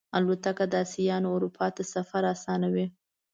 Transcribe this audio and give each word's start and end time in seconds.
الوتکه 0.17 0.65
د 0.71 0.73
آسیا 0.83 1.17
نه 1.23 1.29
اروپا 1.35 1.65
ته 1.75 1.83
سفر 1.93 2.23
آسانوي. 2.33 2.85